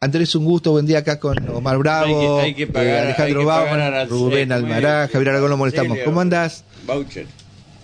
[0.00, 3.00] Andrés, un gusto, buen día acá con Omar Bravo, Hay que- hay que pagar- eh,
[3.00, 4.52] Alejandro Bauman, Rubén.
[4.52, 5.98] Almará, Javier Aragón, lo molestamos.
[6.04, 6.62] ¿Cómo andás?
[6.86, 7.26] Voucher.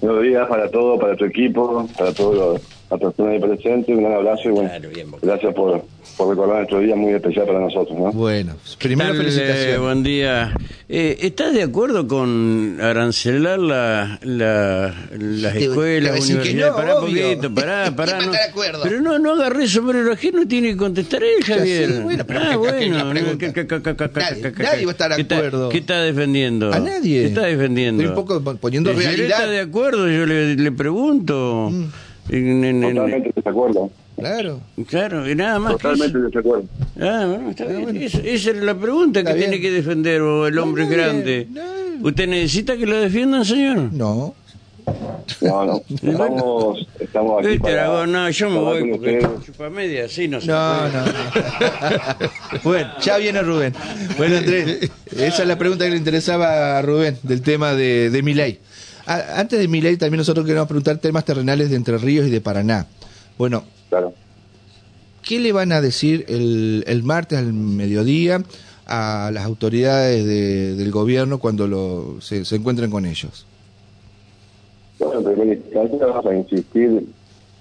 [0.01, 2.61] Buenos días para todos, para tu equipo, para todas
[2.95, 3.97] las personas ahí presentes.
[3.97, 5.83] Un gran abrazo y bueno, Claro, bien, gracias por,
[6.17, 7.99] por recordar nuestro día muy especial para nosotros.
[7.99, 8.13] ¿no?
[8.13, 10.55] Bueno, primero Tal, eh, buen día.
[10.89, 16.55] Eh, ¿Estás de acuerdo con arancelar la, la, las escuelas, a universidades?
[16.71, 18.19] no, pará un poquito, pará, pará.
[18.19, 18.37] ¿Quién no.
[18.37, 18.83] a?
[18.83, 21.91] Pero no, no agarré sombrero ajeno, tiene que contestar él, Javier.
[21.91, 22.99] sé, bueno, pero ah, que- bueno.
[22.99, 23.39] la pregunta.
[23.39, 25.69] ¿Qué- qué- qué- qué- qué- Nadie- nadie va a estar de acuerdo.
[25.71, 26.73] ¿Qué está defendiendo?
[26.73, 27.21] A nadie.
[27.23, 28.03] ¿Qué está defendiendo?
[28.03, 29.31] Estoy un poco poniendo Si él realidad.
[29.41, 31.71] está de acuerdo, yo le, le pregunto.
[31.73, 31.85] Mm.
[32.29, 33.91] En- en- en- Totalmente de acuerdo.
[34.17, 34.61] Claro.
[34.89, 36.29] claro, y nada más que Totalmente eso.
[36.31, 36.65] de acuerdo.
[37.01, 37.97] Ah, bueno, está bien.
[37.97, 39.51] Esa, esa es la pregunta Está que bien.
[39.51, 41.49] tiene que defender o el hombre nadie, grande.
[41.51, 42.09] no.
[42.09, 43.93] ¿Usted necesita que lo defiendan, señor?
[43.93, 44.35] No.
[45.41, 45.81] No, no.
[46.03, 50.41] Estamos, estamos aquí Viste, para, no, yo me voy con porque chupa media, así no
[50.41, 51.13] se No, no, no.
[52.63, 53.73] bueno, ya viene Rubén.
[54.19, 58.23] Bueno, Andrés, esa es la pregunta que le interesaba a Rubén del tema de, de
[58.23, 58.59] Milei.
[59.07, 62.41] A- Antes de Milei también nosotros queremos preguntar temas terrenales de Entre Ríos y de
[62.41, 62.87] Paraná.
[63.39, 64.13] Bueno, Claro.
[65.23, 68.43] ¿qué le van a decir el, el martes al mediodía
[68.87, 73.47] a las autoridades de- del gobierno cuando lo, se, se encuentren con ellos?
[74.99, 77.05] Bueno, vamos a insistir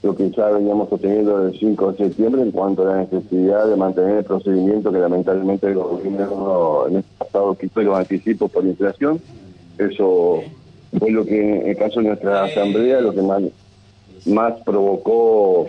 [0.04, 3.76] lo que ya veníamos sosteniendo el 5 de septiembre en cuanto a la necesidad de
[3.78, 9.20] mantener el procedimiento que lamentablemente el gobierno en este pasado quitó los anticipos por inflación.
[9.78, 10.42] Eso
[10.98, 13.42] fue lo que en el caso de nuestra asamblea lo que más,
[14.26, 15.68] más provocó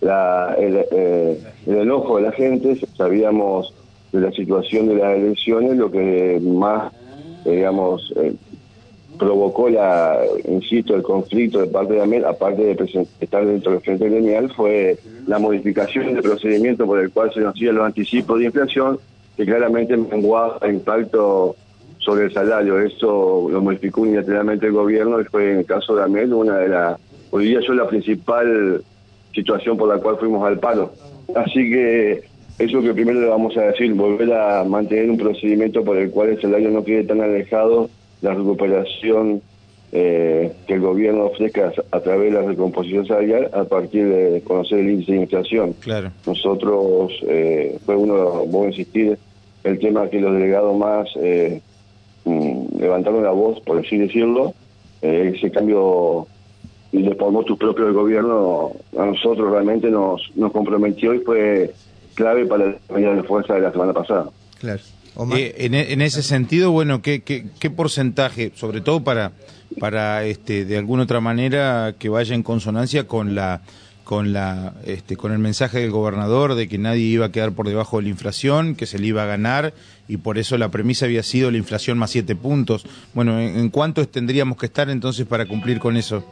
[0.00, 2.78] la, el, eh, el enojo de la gente.
[2.96, 3.74] Sabíamos
[4.12, 6.92] de la situación de las elecciones, lo que más,
[7.44, 8.34] digamos, eh,
[9.18, 14.08] provocó la, insisto, el conflicto de parte de AMEL, aparte de estar dentro del Frente
[14.08, 14.96] Gremial, fue
[15.26, 18.98] la modificación del procedimiento por el cual se nos hacían los anticipos de inflación,
[19.36, 21.56] que claramente menguaba el impacto
[21.98, 22.78] sobre el salario.
[22.78, 26.68] Eso lo modificó unilateralmente el gobierno y fue en el caso de AMEL una de
[26.68, 27.00] las,
[27.30, 28.82] hoy día yo la principal
[29.34, 30.92] situación por la cual fuimos al paro.
[31.34, 32.24] Así que
[32.58, 36.30] eso que primero le vamos a decir, volver a mantener un procedimiento por el cual
[36.30, 37.88] el salario no quede tan alejado,
[38.20, 39.40] la recuperación
[39.92, 44.80] eh, que el gobierno ofrezca a través de la recomposición salarial a partir de conocer
[44.80, 45.72] el índice de inflación.
[45.80, 46.10] Claro.
[46.26, 49.18] Nosotros, eh, fue uno, voy a insistir,
[49.64, 51.60] el tema que los delegados más eh,
[52.28, 54.54] mm, levantaron la voz, por así decirlo,
[55.02, 56.26] eh, ese cambio
[56.90, 61.70] y le formó tu propio el gobierno, a nosotros realmente nos, nos comprometió y fue
[62.14, 64.30] clave para la medida de fuerza de la semana pasada.
[64.58, 64.80] Claro.
[65.36, 69.32] Eh, en, e- en ese sentido, bueno, ¿qué, qué, qué porcentaje, sobre todo para,
[69.80, 73.60] para este, de alguna otra manera, que vaya en consonancia con la
[74.08, 77.68] con la este, con el mensaje del gobernador de que nadie iba a quedar por
[77.68, 79.74] debajo de la inflación, que se le iba a ganar
[80.08, 82.86] y por eso la premisa había sido la inflación más siete puntos.
[83.12, 86.24] Bueno, ¿en, en cuánto tendríamos que estar entonces para cumplir con eso?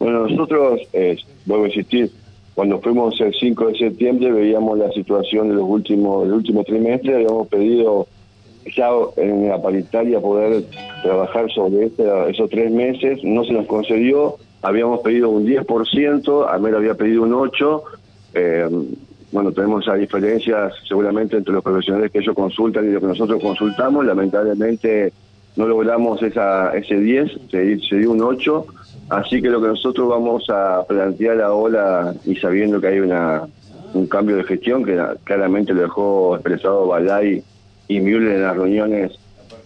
[0.00, 2.10] Bueno, nosotros, eh, vuelvo a insistir,
[2.56, 7.14] cuando fuimos el 5 de septiembre veíamos la situación de los últimos, del último trimestre,
[7.14, 8.08] habíamos pedido
[8.76, 10.64] ya en la paritaria poder
[11.04, 16.74] trabajar sobre este, esos tres meses, no se nos concedió, habíamos pedido un 10%, Amel
[16.74, 17.82] había pedido un 8%,
[18.34, 18.66] eh,
[19.30, 23.42] bueno, tenemos esas diferencias seguramente entre los profesionales que ellos consultan y lo que nosotros
[23.42, 25.12] consultamos, lamentablemente
[25.56, 28.66] no logramos esa, ese 10, se, se dio un 8,
[29.10, 33.42] así que lo que nosotros vamos a plantear ahora, y sabiendo que hay una
[33.92, 37.44] un cambio de gestión, que la- claramente lo dejó expresado Balay
[37.86, 39.12] y Müller en las reuniones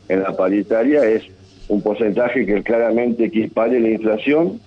[0.09, 1.23] en la paritaria, es
[1.69, 4.61] un porcentaje que claramente equipare la inflación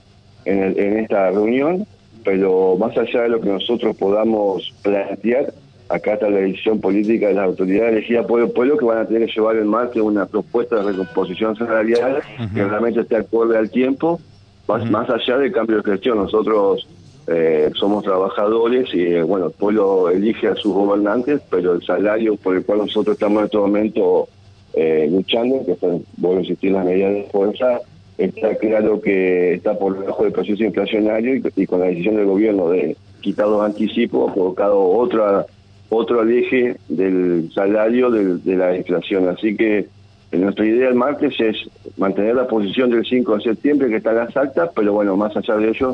[0.45, 1.85] en, el- en esta reunión,
[2.23, 5.53] pero más allá de lo que nosotros podamos plantear,
[5.89, 9.05] acá está la decisión política de las autoridades elegidas por el pueblo que van a
[9.07, 12.21] tener que llevar en marcha una propuesta de recomposición salarial
[12.53, 14.19] que realmente esté acorde al tiempo,
[14.67, 16.17] más, más allá del cambio de gestión.
[16.19, 16.87] Nosotros
[17.27, 22.35] eh, somos trabajadores y eh, bueno, el pueblo elige a sus gobernantes, pero el salario
[22.37, 24.27] por el cual nosotros estamos en este momento
[24.73, 27.79] eh, luchando, que son, voy a insistir, las medidas de fuerza,
[28.25, 32.69] está claro que está por debajo del proceso inflacionario y, con la decisión del gobierno
[32.69, 35.45] de quitar los anticipos, ha colocado otra
[35.89, 39.27] otro eje del salario de, la inflación.
[39.27, 41.57] Así que eh, nuestra idea el martes es
[41.97, 45.35] mantener la posición del 5 de septiembre, que está en las actas, pero bueno, más
[45.35, 45.93] allá de ello,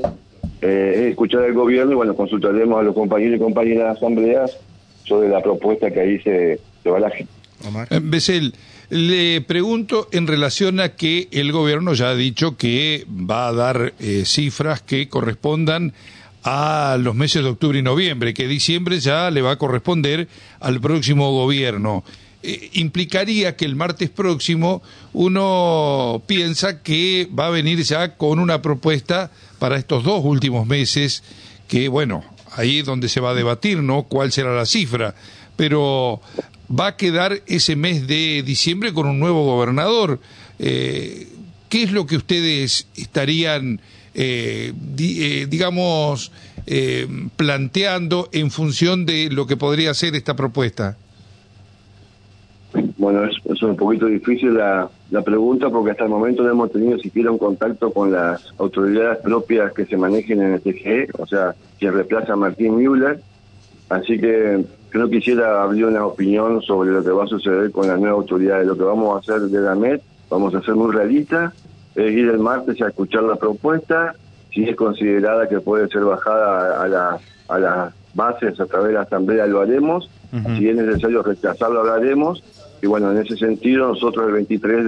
[0.61, 4.57] eh, es escuchar al gobierno y bueno, consultaremos a los compañeros y compañeras de asambleas
[5.03, 7.25] sobre la propuesta que ahí se, se baraje.
[7.67, 7.87] Omar.
[7.89, 7.99] Eh,
[8.89, 13.93] le pregunto en relación a que el gobierno ya ha dicho que va a dar
[13.99, 15.93] eh, cifras que correspondan
[16.43, 20.29] a los meses de octubre y noviembre, que diciembre ya le va a corresponder
[20.61, 22.05] al próximo gobierno.
[22.43, 24.81] Eh, implicaría que el martes próximo
[25.11, 31.23] uno piensa que va a venir ya con una propuesta para estos dos últimos meses,
[31.67, 32.23] que bueno,
[32.55, 34.03] ahí es donde se va a debatir, ¿no?
[34.03, 35.15] ¿Cuál será la cifra?
[35.57, 36.21] Pero
[36.69, 40.19] va a quedar ese mes de diciembre con un nuevo gobernador.
[40.59, 41.27] Eh,
[41.69, 43.79] ¿Qué es lo que ustedes estarían,
[44.13, 46.31] eh, eh, digamos,
[47.35, 50.97] planteando en función de lo que podría ser esta propuesta?
[52.97, 56.71] Bueno, es, es un poquito difícil la, la, pregunta porque hasta el momento no hemos
[56.71, 61.25] tenido siquiera un contacto con las autoridades propias que se manejen en el TGE, o
[61.25, 63.21] sea, quien reemplaza a Martín Müller.
[63.89, 67.99] Así que no quisiera abrir una opinión sobre lo que va a suceder con las
[67.99, 68.67] nuevas autoridades.
[68.67, 69.99] Lo que vamos a hacer de la MED,
[70.29, 71.53] vamos a ser muy realistas,
[71.95, 74.15] es ir el martes a escuchar la propuesta,
[74.53, 78.93] si es considerada que puede ser bajada a, la, a las bases a través de
[78.93, 80.09] la Asamblea, lo haremos.
[80.57, 82.43] Si es necesario rechazarlo, lo haremos
[82.81, 84.85] y bueno, en ese sentido, nosotros el 23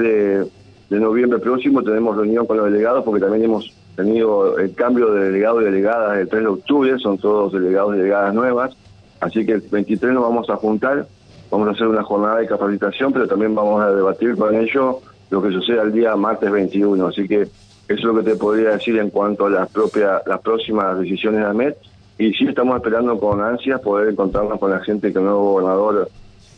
[0.90, 5.26] de, noviembre próximo tenemos reunión con los delegados porque también hemos tenido el cambio de
[5.26, 8.76] delegados y delegadas el 3 de octubre, son todos delegados y delegadas nuevas,
[9.20, 11.08] así que el 23 nos vamos a juntar,
[11.52, 14.98] vamos a hacer una jornada de capacitación, pero también vamos a debatir con ellos
[15.30, 17.52] lo que sucede el día martes 21, así que eso
[17.88, 21.48] es lo que te podría decir en cuanto a las propias, las próximas decisiones de
[21.48, 21.78] AMET,
[22.20, 26.10] y sí estamos esperando con ansias poder encontrarnos con la gente que el nuevo gobernador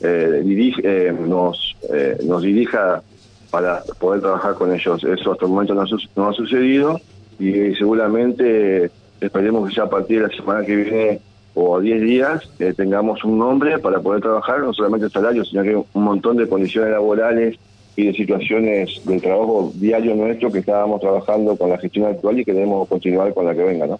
[0.01, 3.03] eh, dirige, eh, nos, eh, nos dirija
[3.51, 5.03] para poder trabajar con ellos.
[5.03, 5.85] Eso hasta el momento no,
[6.15, 6.99] no ha sucedido
[7.37, 11.21] y seguramente esperemos que ya a partir de la semana que viene
[11.53, 15.63] o a 10 días tengamos un nombre para poder trabajar, no solamente el salario, sino
[15.63, 17.57] que un montón de condiciones laborales
[17.95, 22.45] y de situaciones del trabajo diario nuestro que estábamos trabajando con la gestión actual y
[22.45, 23.99] queremos continuar con la que venga, ¿no?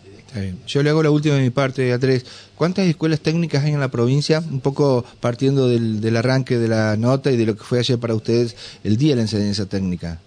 [0.66, 2.26] Yo le hago la última de mi parte, a tres.
[2.56, 4.42] ¿Cuántas escuelas técnicas hay en la provincia?
[4.50, 8.00] Un poco partiendo del, del arranque de la nota y de lo que fue ayer
[8.00, 10.20] para ustedes el día de la enseñanza técnica.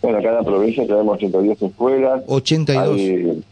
[0.00, 2.22] Bueno, acá en la provincia tenemos 82 escuelas.
[2.26, 3.44] 82.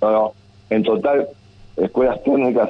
[0.00, 0.32] no, no,
[0.70, 1.28] en total,
[1.76, 2.68] escuelas técnicas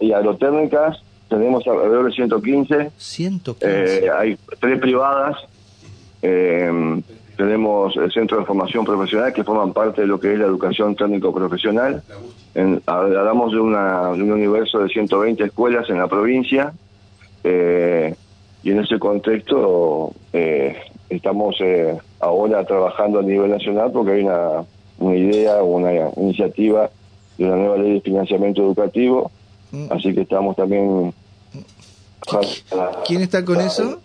[0.00, 2.90] y agrotécnicas tenemos alrededor de 115.
[2.96, 4.06] 115.
[4.06, 5.36] Eh, hay tres privadas.
[6.22, 7.02] Eh,
[7.36, 10.96] tenemos el Centro de Formación Profesional que forman parte de lo que es la educación
[10.96, 12.02] técnico-profesional.
[12.86, 16.72] Hablamos de, una, de un universo de 120 escuelas en la provincia.
[17.44, 18.14] Eh,
[18.64, 20.12] y en ese contexto
[21.08, 21.56] estamos
[22.18, 24.64] ahora trabajando a nivel nacional porque hay una,
[24.98, 26.90] una idea, una iniciativa
[27.38, 29.30] de una nueva ley de financiamiento educativo
[29.72, 29.86] Mm.
[29.90, 31.12] Así que estamos también...
[33.06, 34.00] ¿Quién está con eso?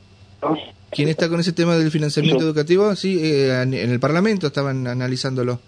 [0.91, 2.95] ¿Quién está con ese tema del financiamiento educativo?
[2.95, 5.59] Sí, eh, en el Parlamento estaban analizándolo.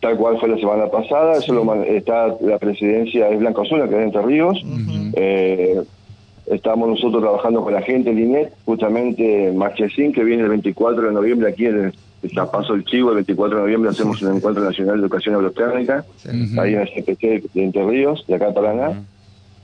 [0.00, 3.98] Tal cual fue la semana pasada, eso lo, está la presidencia es Blanco Azul, que
[3.98, 4.64] es Entre Ríos.
[5.14, 5.82] Eh,
[6.46, 11.12] estamos nosotros trabajando con la gente, del INET, justamente Marchesín, que viene el 24 de
[11.12, 14.62] noviembre aquí en el ya pasó el chivo, el 24 de noviembre hacemos un encuentro
[14.62, 16.04] nacional de educación agrotécnica,
[16.58, 19.02] ahí en el CPC de Entre Ríos, de acá en Paraná.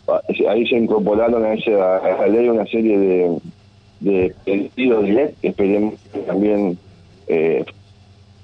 [0.09, 3.39] Ah, ahí se incorporaron a esa, ley una serie de,
[4.01, 6.79] de pedidos de que esperemos que también
[7.27, 7.65] eh,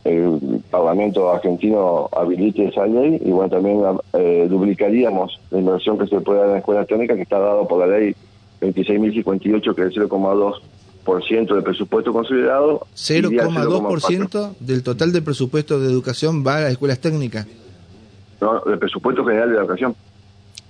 [0.05, 3.81] el Parlamento argentino habilite esa ley y bueno, también
[4.15, 7.69] eh, duplicaríamos la inversión que se puede dar en la escuela técnica que está dado
[7.69, 8.15] por la ley
[8.61, 10.73] 26.058 que es el 0,2 por ciento
[11.05, 12.87] del presupuesto considerado.
[12.95, 17.47] 0,2% del total del presupuesto de educación va a las escuelas técnicas.
[18.41, 19.97] No, del presupuesto general de educación.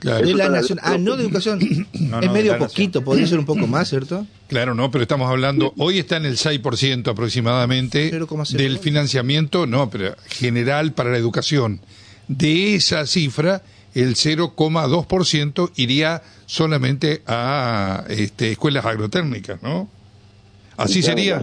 [0.02, 0.78] De la nación.
[0.82, 1.60] Ah, no de educación.
[1.92, 4.26] es medio poquito, podría ser un poco más, ¿cierto?
[4.48, 8.10] Claro, no, pero estamos hablando, hoy está en el 6% aproximadamente
[8.50, 11.80] del financiamiento, no, pero general para la educación.
[12.26, 13.62] De esa cifra,
[13.94, 19.88] el 0,2% iría solamente a este, escuelas agrotécnicas, ¿no?
[20.76, 21.42] ¿Así sería?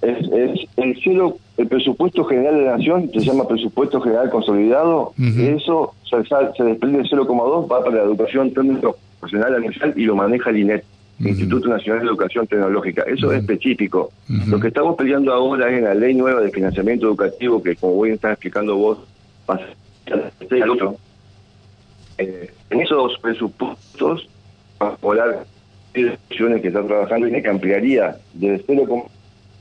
[0.00, 5.94] Es, el cielo, el presupuesto general de la nación, se llama presupuesto general consolidado, eso
[6.08, 6.16] se,
[6.56, 10.84] se desprende del 0,2, va para la educación profesional nacional y lo maneja el INET,
[11.20, 13.02] Instituto Nacional de Educación Tecnológica.
[13.02, 14.12] Eso es específico.
[14.46, 17.94] Lo que estamos peleando ahora es en la ley nueva de financiamiento educativo, que como
[17.94, 18.98] voy a estar explicando vos,
[19.46, 19.64] pasa
[20.50, 20.96] al otro.
[22.18, 24.28] Eh, en esos presupuestos,
[24.78, 24.96] para
[26.06, 29.06] poder que está trabajando y que ampliaría del 0,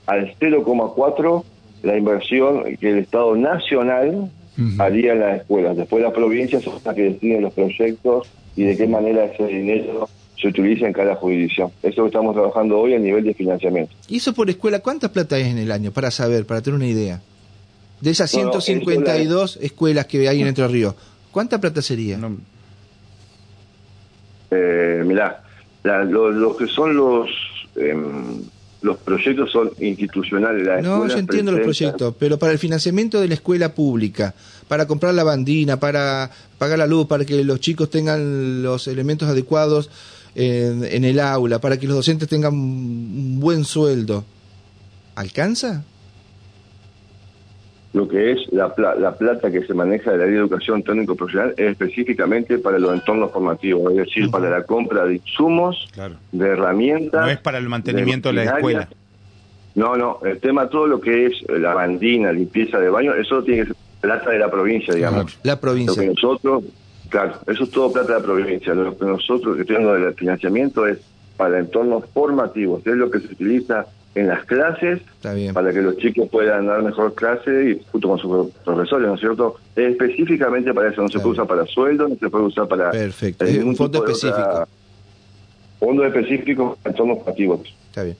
[0.06, 1.44] al 0,4
[1.84, 4.32] la inversión que el Estado Nacional
[4.80, 5.78] haría en las escuelas.
[5.78, 10.10] Después las provincias son las que deciden los proyectos y de qué manera ese dinero
[10.40, 11.72] se utiliza en cada jurisdicción.
[11.82, 13.94] Eso es lo que estamos trabajando hoy a nivel de financiamiento.
[14.08, 15.92] ¿Y eso por escuela cuánta plata es en el año?
[15.92, 17.22] Para saber, para tener una idea.
[18.02, 20.96] De esas No, no, 152 escuelas que hay en Entre Ríos,
[21.32, 22.18] ¿cuánta plata sería?
[22.18, 22.38] No,
[24.52, 25.44] Eh, mirá,
[25.88, 27.30] la- lo, lo que son los
[27.76, 28.42] em,
[28.82, 30.64] los proyectos son institucionales.
[30.84, 34.34] No, yo entiendo los proyectos, pero para el financiamiento de la escuela pública,
[34.68, 36.30] para comprar la bandina, para
[36.60, 39.90] pagar la luz, para que los chicos tengan los elementos adecuados
[40.36, 44.24] en, en el aula, para que los docentes tengan un buen sueldo,
[45.16, 45.84] ¿alcanza?
[47.94, 50.84] Lo que es la, pla- la plata que se maneja de la ley de educación
[50.84, 55.88] técnico profesional es específicamente para los entornos formativos, es decir, para la compra de insumos,
[55.94, 56.16] claro.
[56.32, 57.22] de herramientas.
[57.26, 58.90] No es para el mantenimiento de la escuela.
[59.76, 63.62] No, no, el tema todo lo que es la bandina, limpieza de baño, eso tiene
[63.62, 65.38] que ser plata de la provincia, digamos.
[65.44, 66.02] La Lo provincia.
[66.02, 66.64] que nosotros,
[67.10, 68.74] claro, eso es todo plata de la provincia.
[68.74, 71.00] Lo que nosotros que estoy hablando del financiamiento es
[71.38, 73.86] para entornos formativos, es lo que se utiliza
[74.20, 75.54] en las clases Está bien.
[75.54, 79.20] para que los chicos puedan dar mejor clase y junto con sus profesores, ¿no es
[79.20, 79.56] cierto?
[79.76, 82.92] Es específicamente para eso, no se puede usar para sueldo, no se puede usar para...
[82.92, 83.46] Perfecto.
[83.46, 84.68] eh, Es un fondo de otra- específico.
[85.80, 87.60] Fondo específico para entornos formativos.
[87.90, 88.18] Está bien.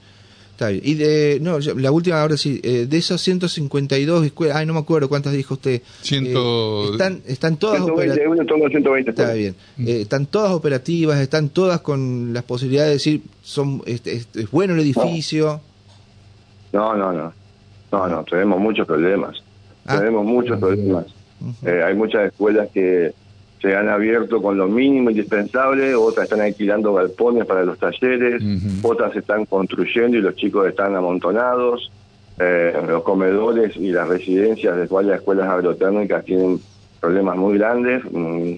[0.52, 0.82] Está bien.
[0.84, 4.74] Y de, no, yo- la última, ahora sí, eh, de esos 152 escuelas, ay, no
[4.74, 5.82] me acuerdo cuántas dijo usted.
[6.02, 8.32] Ciento- Eh, están, están todas 120, operativas.
[8.36, 9.54] un entorno de 120 Está bien.
[9.78, 14.50] Eh, están todas operativas, están todas con las posibilidades de decir, son, este, este, es
[14.50, 15.46] bueno el edificio.
[15.46, 15.67] No,
[16.72, 17.32] no, no.
[17.90, 19.42] No, no, tenemos muchos problemas.
[19.86, 19.98] Ah.
[19.98, 21.06] Tenemos muchos problemas.
[21.64, 23.12] Eh, hay muchas escuelas que
[23.62, 28.88] se han abierto con lo mínimo indispensable, otras están alquilando galpones para los talleres, Ujú.
[28.92, 31.90] otras están construyendo y los chicos están amontonados.
[32.38, 36.60] Eh, los comedores y las residencias de varias escuelas agrotécnicas tienen
[37.00, 38.04] problemas muy grandes.
[38.04, 38.52] Mm,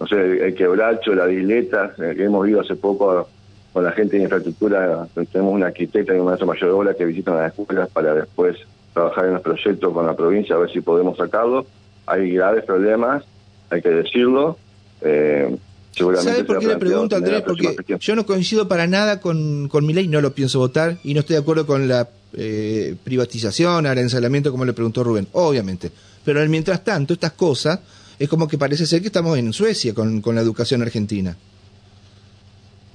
[0.00, 3.28] no sé, el, el quebracho, la disleta, eh, que hemos ido hace poco
[3.74, 7.04] con la gente de infraestructura, tenemos una arquitecta y un maestro mayor de obra que
[7.04, 8.56] visitan las escuelas para después
[8.92, 11.66] trabajar en los proyectos con la provincia a ver si podemos sacarlo.
[12.06, 13.24] Hay graves problemas,
[13.70, 14.56] hay que decirlo.
[15.00, 15.56] Eh,
[15.90, 17.42] seguramente ¿Sabe por qué le pregunto, Andrés?
[17.42, 17.98] Porque gestión.
[17.98, 21.20] yo no coincido para nada con, con mi ley, no lo pienso votar y no
[21.20, 25.90] estoy de acuerdo con la eh, privatización, arancelamiento, como le preguntó Rubén, obviamente.
[26.24, 27.80] Pero mientras tanto, estas cosas,
[28.20, 31.36] es como que parece ser que estamos en Suecia con, con la educación argentina.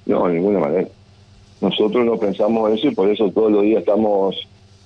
[0.09, 0.87] No, de ninguna manera.
[1.61, 4.35] Nosotros no pensamos eso y por eso todos los días estamos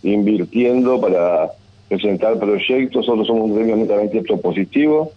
[0.04, 1.50] invirtiendo para
[1.88, 3.08] presentar proyectos.
[3.08, 5.14] Nosotros somos un gremio netamente propositivo.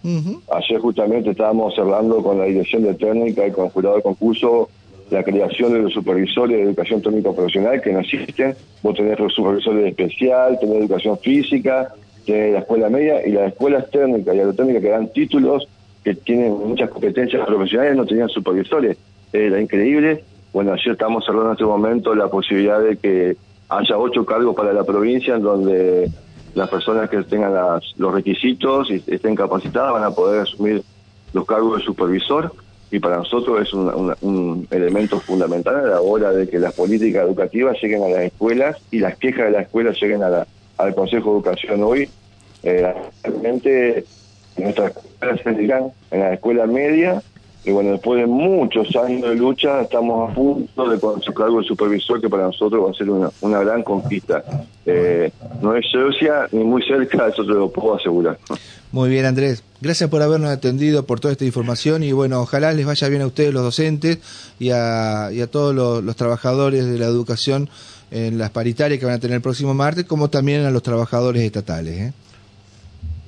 [0.49, 4.69] Ayer justamente estábamos cerrando con la dirección de técnica y con el jurado de concurso
[5.09, 8.55] la creación de los supervisores de educación técnica profesional que no existen.
[8.81, 11.93] Vos tenés los supervisores de especial, tenés educación física,
[12.25, 15.67] tenés la escuela media y las escuelas técnicas y agrotécnicas que dan títulos
[16.01, 18.97] que tienen muchas competencias profesionales no tenían supervisores.
[19.33, 20.23] Era increíble.
[20.53, 23.37] Bueno, ayer estamos cerrando en este momento la posibilidad de que
[23.69, 26.09] haya ocho cargos para la provincia en donde
[26.55, 30.83] las personas que tengan las- los requisitos y estén capacitadas van a poder asumir
[31.33, 32.51] los cargos de supervisor
[32.89, 37.77] y para nosotros es un, elemento fundamental a la hora de que las políticas educativas
[37.81, 41.31] lleguen a las escuelas y las quejas de las escuelas lleguen a la- al Consejo
[41.31, 42.09] de Educación hoy.
[42.63, 42.93] Eh,
[43.23, 44.05] realmente
[44.57, 47.21] nuestras escuelas se en la escuela media
[47.67, 51.59] y bueno, después de muchos años de lucha estamos a punto de con su cargo
[51.59, 54.41] de supervisor que para nosotros va a ser una, una gran conquista.
[54.85, 55.29] Eh,
[55.61, 58.39] no es Suecia ni muy cerca, eso te lo puedo asegurar.
[58.93, 59.65] Muy bien, Andrés.
[59.81, 63.27] Gracias por habernos atendido, por toda esta información y bueno, ojalá les vaya bien a
[63.27, 64.19] ustedes los docentes
[64.59, 67.69] y a, y a todos los, los trabajadores de la educación
[68.11, 71.43] en las paritarias que van a tener el próximo martes, como también a los trabajadores
[71.43, 71.99] estatales.
[71.99, 72.13] ¿eh?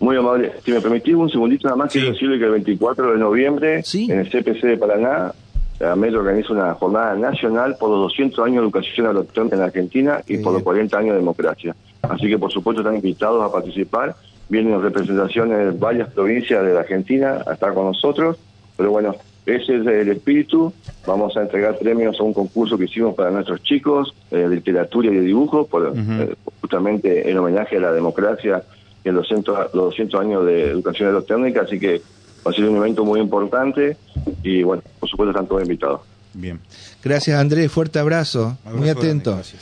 [0.10, 0.54] Muy amable.
[0.66, 4.10] Si me permitís un segundito nada más, quiero decirle que el 24 de noviembre Sí.
[4.10, 5.32] en el CPC de Paraná,
[5.80, 10.24] la organiza una jornada nacional por los 200 años de educación agrotécnica en la Argentina
[10.28, 10.88] y por los bien.
[10.90, 11.76] 40 años de democracia.
[12.02, 14.16] Así que por supuesto están invitados a participar.
[14.50, 18.36] Vienen representaciones de varias provincias de la Argentina a estar con nosotros.
[18.78, 20.74] Pero bueno, ese es el espíritu.
[21.06, 25.10] Vamos a entregar premios a un concurso que hicimos para nuestros chicos eh, de literatura
[25.12, 28.64] y de dibujo, por, eh, justamente en homenaje a la democracia
[29.06, 31.62] a los, 200 los 200 años de educación aerotécnica.
[31.62, 32.02] Así que
[32.46, 33.98] va a ser un evento muy importante
[34.44, 36.02] y bueno, por supuesto están todos invitados.
[36.34, 36.60] Bien.
[37.04, 37.72] Gracias, Andrés.
[37.72, 38.58] Fuerte abrazo.
[38.66, 39.34] Muy Abrazo atento.
[39.36, 39.58] gracias.